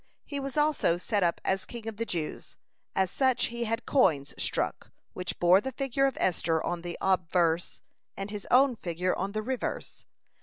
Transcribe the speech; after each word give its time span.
He 0.25 0.39
was 0.39 0.57
also 0.57 0.97
set 0.97 1.21
up 1.21 1.39
as 1.45 1.63
king 1.67 1.87
of 1.87 1.97
the 1.97 2.07
Jews. 2.07 2.57
As 2.95 3.11
such 3.11 3.45
he 3.53 3.65
had 3.65 3.85
coins 3.85 4.33
struck, 4.35 4.89
which 5.13 5.37
bore 5.37 5.61
the 5.61 5.71
figure 5.73 6.07
of 6.07 6.17
Esther 6.19 6.59
on 6.63 6.81
the 6.81 6.97
obverse, 6.99 7.81
and 8.17 8.31
his 8.31 8.47
own 8.49 8.75
figure 8.75 9.15
on 9.15 9.33
the 9.33 9.43
reverse. 9.43 10.05